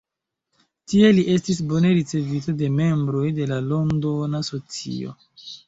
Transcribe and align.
Tie 0.93 1.11
li 1.17 1.25
estis 1.33 1.59
bone 1.73 1.91
ricevita 1.99 2.55
de 2.63 2.71
membroj 2.79 3.23
de 3.43 3.49
la 3.55 3.63
Londona 3.69 4.45
socio. 4.53 5.17